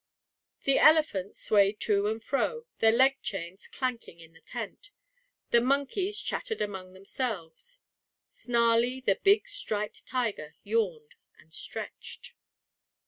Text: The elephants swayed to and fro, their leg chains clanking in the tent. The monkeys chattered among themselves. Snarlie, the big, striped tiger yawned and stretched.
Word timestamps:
The 0.63 0.79
elephants 0.79 1.39
swayed 1.39 1.79
to 1.81 2.07
and 2.07 2.23
fro, 2.23 2.65
their 2.79 2.91
leg 2.91 3.21
chains 3.21 3.67
clanking 3.67 4.19
in 4.19 4.33
the 4.33 4.41
tent. 4.41 4.89
The 5.51 5.61
monkeys 5.61 6.19
chattered 6.19 6.59
among 6.59 6.93
themselves. 6.93 7.81
Snarlie, 8.27 8.99
the 9.01 9.19
big, 9.23 9.47
striped 9.47 10.07
tiger 10.07 10.55
yawned 10.63 11.13
and 11.37 11.53
stretched. 11.53 12.33